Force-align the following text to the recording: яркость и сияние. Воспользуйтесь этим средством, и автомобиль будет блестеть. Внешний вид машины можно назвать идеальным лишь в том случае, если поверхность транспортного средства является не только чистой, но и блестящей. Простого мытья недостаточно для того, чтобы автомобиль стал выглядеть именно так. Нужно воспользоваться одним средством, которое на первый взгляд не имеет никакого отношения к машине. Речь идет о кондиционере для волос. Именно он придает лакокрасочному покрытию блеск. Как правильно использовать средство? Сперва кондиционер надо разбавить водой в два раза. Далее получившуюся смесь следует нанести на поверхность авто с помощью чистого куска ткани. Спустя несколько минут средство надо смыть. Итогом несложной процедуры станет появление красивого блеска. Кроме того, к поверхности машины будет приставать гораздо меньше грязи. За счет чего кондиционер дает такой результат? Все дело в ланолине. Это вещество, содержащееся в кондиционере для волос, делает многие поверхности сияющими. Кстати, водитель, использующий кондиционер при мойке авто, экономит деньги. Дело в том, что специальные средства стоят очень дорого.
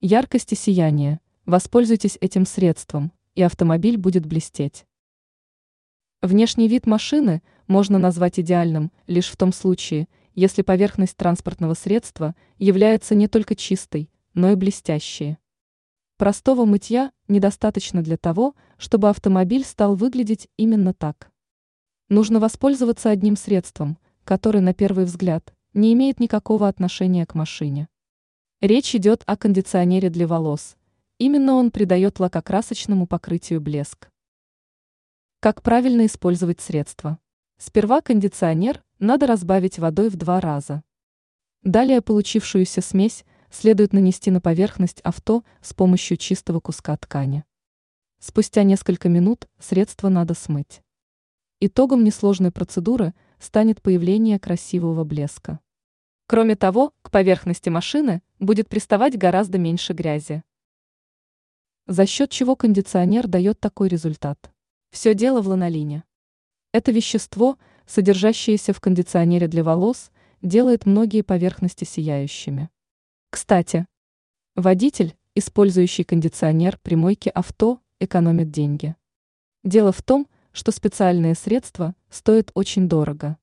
яркость 0.00 0.52
и 0.52 0.56
сияние. 0.56 1.20
Воспользуйтесь 1.44 2.16
этим 2.20 2.46
средством, 2.46 3.12
и 3.34 3.42
автомобиль 3.42 3.98
будет 3.98 4.24
блестеть. 4.24 4.86
Внешний 6.22 6.68
вид 6.68 6.86
машины 6.86 7.42
можно 7.66 7.98
назвать 7.98 8.40
идеальным 8.40 8.92
лишь 9.06 9.28
в 9.28 9.36
том 9.36 9.52
случае, 9.52 10.08
если 10.34 10.62
поверхность 10.62 11.16
транспортного 11.16 11.74
средства 11.74 12.34
является 12.58 13.14
не 13.14 13.28
только 13.28 13.54
чистой, 13.54 14.10
но 14.32 14.50
и 14.50 14.54
блестящей. 14.54 15.38
Простого 16.16 16.64
мытья 16.64 17.12
недостаточно 17.28 18.02
для 18.02 18.16
того, 18.16 18.54
чтобы 18.76 19.08
автомобиль 19.08 19.64
стал 19.64 19.96
выглядеть 19.96 20.48
именно 20.56 20.94
так. 20.94 21.30
Нужно 22.08 22.40
воспользоваться 22.40 23.10
одним 23.10 23.36
средством, 23.36 23.98
которое 24.24 24.60
на 24.60 24.74
первый 24.74 25.04
взгляд 25.04 25.54
не 25.74 25.92
имеет 25.92 26.20
никакого 26.20 26.68
отношения 26.68 27.24
к 27.24 27.34
машине. 27.34 27.88
Речь 28.62 28.94
идет 28.94 29.22
о 29.24 29.38
кондиционере 29.38 30.10
для 30.10 30.26
волос. 30.26 30.76
Именно 31.16 31.54
он 31.54 31.70
придает 31.70 32.20
лакокрасочному 32.20 33.06
покрытию 33.06 33.58
блеск. 33.58 34.10
Как 35.40 35.62
правильно 35.62 36.04
использовать 36.04 36.60
средство? 36.60 37.18
Сперва 37.56 38.02
кондиционер 38.02 38.84
надо 38.98 39.26
разбавить 39.26 39.78
водой 39.78 40.10
в 40.10 40.16
два 40.16 40.42
раза. 40.42 40.82
Далее 41.62 42.02
получившуюся 42.02 42.82
смесь 42.82 43.24
следует 43.50 43.94
нанести 43.94 44.30
на 44.30 44.42
поверхность 44.42 45.00
авто 45.00 45.42
с 45.62 45.72
помощью 45.72 46.18
чистого 46.18 46.60
куска 46.60 46.94
ткани. 46.98 47.44
Спустя 48.18 48.62
несколько 48.62 49.08
минут 49.08 49.48
средство 49.58 50.10
надо 50.10 50.34
смыть. 50.34 50.82
Итогом 51.60 52.04
несложной 52.04 52.52
процедуры 52.52 53.14
станет 53.38 53.80
появление 53.80 54.38
красивого 54.38 55.04
блеска. 55.04 55.60
Кроме 56.30 56.54
того, 56.54 56.94
к 57.02 57.10
поверхности 57.10 57.70
машины 57.70 58.22
будет 58.38 58.68
приставать 58.68 59.18
гораздо 59.18 59.58
меньше 59.58 59.94
грязи. 59.94 60.44
За 61.88 62.06
счет 62.06 62.30
чего 62.30 62.54
кондиционер 62.54 63.26
дает 63.26 63.58
такой 63.58 63.88
результат? 63.88 64.52
Все 64.92 65.14
дело 65.14 65.42
в 65.42 65.48
ланолине. 65.48 66.04
Это 66.72 66.92
вещество, 66.92 67.58
содержащееся 67.84 68.72
в 68.72 68.80
кондиционере 68.80 69.48
для 69.48 69.64
волос, 69.64 70.12
делает 70.40 70.86
многие 70.86 71.22
поверхности 71.22 71.82
сияющими. 71.82 72.70
Кстати, 73.30 73.88
водитель, 74.54 75.16
использующий 75.34 76.04
кондиционер 76.04 76.78
при 76.84 76.94
мойке 76.94 77.30
авто, 77.30 77.80
экономит 77.98 78.52
деньги. 78.52 78.94
Дело 79.64 79.90
в 79.90 80.00
том, 80.00 80.28
что 80.52 80.70
специальные 80.70 81.34
средства 81.34 81.96
стоят 82.08 82.52
очень 82.54 82.88
дорого. 82.88 83.36